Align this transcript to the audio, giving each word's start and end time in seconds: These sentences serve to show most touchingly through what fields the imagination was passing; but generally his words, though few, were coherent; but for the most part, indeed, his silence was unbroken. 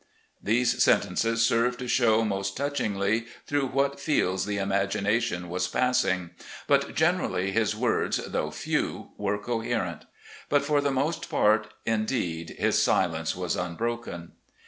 These 0.41 0.81
sentences 0.83 1.45
serve 1.45 1.77
to 1.77 1.87
show 1.87 2.25
most 2.25 2.57
touchingly 2.57 3.27
through 3.45 3.67
what 3.67 3.99
fields 3.99 4.47
the 4.47 4.57
imagination 4.57 5.47
was 5.47 5.67
passing; 5.67 6.31
but 6.65 6.95
generally 6.95 7.51
his 7.51 7.75
words, 7.75 8.17
though 8.17 8.49
few, 8.49 9.09
were 9.19 9.37
coherent; 9.37 10.05
but 10.49 10.65
for 10.65 10.81
the 10.81 10.89
most 10.89 11.29
part, 11.29 11.71
indeed, 11.85 12.55
his 12.57 12.81
silence 12.81 13.35
was 13.35 13.55
unbroken. 13.55 14.31